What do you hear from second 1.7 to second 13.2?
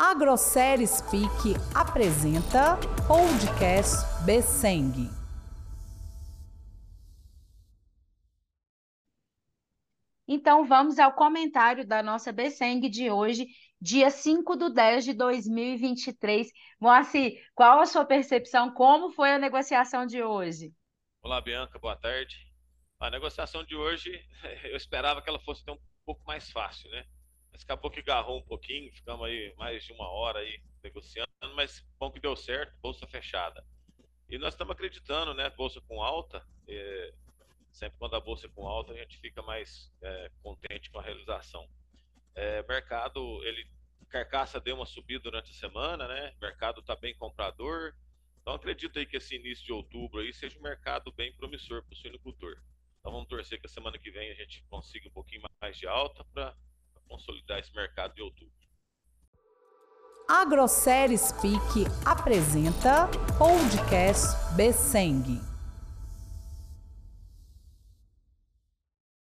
apresenta Podcast Besseng. Então vamos ao comentário da nossa Besseng de